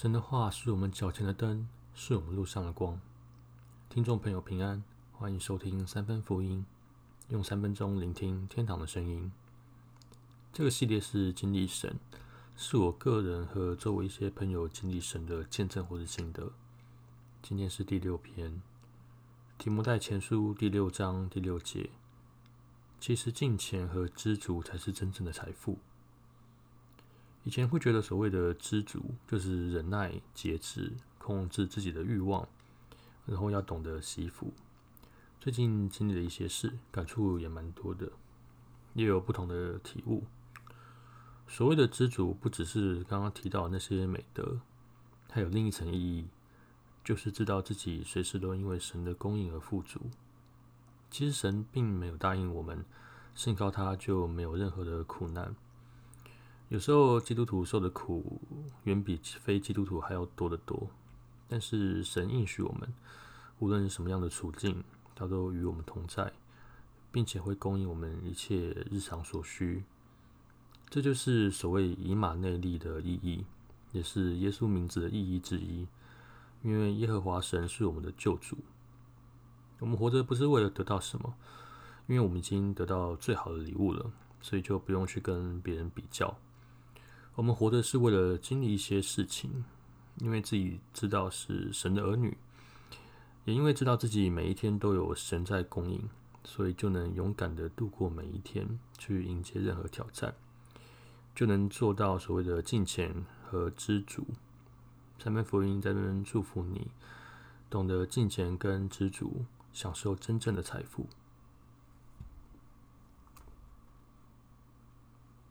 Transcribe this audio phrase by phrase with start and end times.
[0.00, 2.98] 神的话是我们脚前的灯，是我们路上的光。
[3.90, 6.64] 听众朋友平安，欢迎收听三分福音，
[7.28, 9.30] 用三分钟聆听天堂的声音。
[10.54, 11.98] 这个系列是经历神，
[12.56, 16.50] 是我个人和周围一些朋友经历神的见证或者心得。
[17.42, 18.62] 今天是第六篇，
[19.58, 21.90] 题目在前书第六章第六节。
[22.98, 25.76] 其实金钱和知足才是真正的财富。
[27.44, 32.46] 以前会觉得所谓的知足就是忍耐、节制、控制自己的欲望，
[33.26, 34.52] 然后要懂得惜福。
[35.40, 38.12] 最近经历了一些事，感触也蛮多的，
[38.92, 40.24] 也有不同的体悟。
[41.48, 44.60] 所谓的知足，不只是刚刚提到那些美德，
[45.30, 46.28] 还有另一层意义，
[47.02, 50.10] 就是知道自己随时都因为神的供应而富足。
[51.10, 52.84] 其实神并没有答应我们，
[53.34, 55.56] 信靠他就没有任何的苦难。
[56.70, 58.40] 有时候基督徒受的苦
[58.84, 60.88] 远比非基督徒还要多得多，
[61.48, 62.94] 但是神应许我们，
[63.58, 64.84] 无论什么样的处境，
[65.16, 66.32] 他都与我们同在，
[67.10, 69.82] 并且会供应我们一切日常所需。
[70.88, 73.44] 这就是所谓以马内利的意义，
[73.90, 75.88] 也是耶稣名字的意义之一。
[76.62, 78.56] 因为耶和华神是我们的救主，
[79.80, 81.34] 我们活着不是为了得到什么，
[82.06, 86.38] 因为我们已经得到最好的礼物了，所以就不用去跟别人比较。
[87.40, 89.64] 我们活的是为了经历一些事情，
[90.18, 92.36] 因为自己知道是神的儿女，
[93.46, 96.06] 也因为知道自己每一天都有神在供应，
[96.44, 100.34] 所以就能勇敢的度过每一天，去迎接任何挑战，
[101.34, 104.26] 就能做到所谓的敬虔和知足。
[105.18, 106.88] 三篇福音在这边祝福你，
[107.70, 111.06] 懂得敬虔跟知足，享受真正的财富。